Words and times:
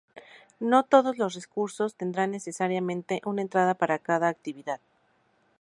No 0.59 0.81
todos 0.85 1.19
los 1.19 1.35
recursos 1.35 1.93
tendrán 1.93 2.31
necesariamente 2.31 3.21
una 3.23 3.43
entrada 3.43 3.75
para 3.75 3.99
cada 3.99 4.29
actividad. 4.29 4.81